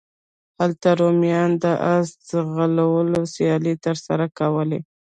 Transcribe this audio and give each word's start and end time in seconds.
هلته 0.59 0.87
رومیانو 0.99 1.55
د 1.63 1.65
اس 1.95 2.07
ځغلولو 2.29 3.19
سیالۍ 3.33 3.75
ترسره 3.85 4.25
کولې. 4.39 4.79